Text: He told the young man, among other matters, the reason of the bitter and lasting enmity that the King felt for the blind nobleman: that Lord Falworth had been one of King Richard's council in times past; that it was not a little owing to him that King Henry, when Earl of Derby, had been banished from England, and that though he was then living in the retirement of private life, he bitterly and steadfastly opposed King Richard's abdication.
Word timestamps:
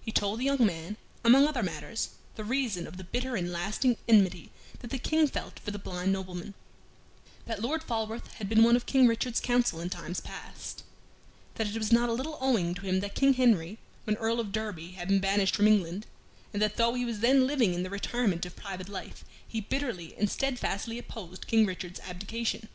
He 0.00 0.12
told 0.12 0.40
the 0.40 0.46
young 0.46 0.64
man, 0.64 0.96
among 1.22 1.46
other 1.46 1.62
matters, 1.62 2.08
the 2.36 2.42
reason 2.42 2.86
of 2.86 2.96
the 2.96 3.04
bitter 3.04 3.36
and 3.36 3.52
lasting 3.52 3.98
enmity 4.08 4.50
that 4.78 4.88
the 4.88 4.96
King 4.98 5.26
felt 5.28 5.58
for 5.58 5.72
the 5.72 5.78
blind 5.78 6.10
nobleman: 6.10 6.54
that 7.44 7.60
Lord 7.60 7.82
Falworth 7.84 8.32
had 8.38 8.48
been 8.48 8.62
one 8.62 8.76
of 8.76 8.86
King 8.86 9.06
Richard's 9.06 9.40
council 9.42 9.78
in 9.80 9.90
times 9.90 10.20
past; 10.20 10.84
that 11.56 11.66
it 11.66 11.76
was 11.76 11.92
not 11.92 12.08
a 12.08 12.14
little 12.14 12.38
owing 12.40 12.72
to 12.76 12.86
him 12.86 13.00
that 13.00 13.14
King 13.14 13.34
Henry, 13.34 13.76
when 14.04 14.16
Earl 14.16 14.40
of 14.40 14.52
Derby, 14.52 14.92
had 14.92 15.08
been 15.08 15.20
banished 15.20 15.54
from 15.56 15.68
England, 15.68 16.06
and 16.54 16.62
that 16.62 16.76
though 16.78 16.94
he 16.94 17.04
was 17.04 17.20
then 17.20 17.46
living 17.46 17.74
in 17.74 17.82
the 17.82 17.90
retirement 17.90 18.46
of 18.46 18.56
private 18.56 18.88
life, 18.88 19.22
he 19.46 19.60
bitterly 19.60 20.14
and 20.16 20.30
steadfastly 20.30 20.98
opposed 20.98 21.46
King 21.46 21.66
Richard's 21.66 22.00
abdication. 22.00 22.70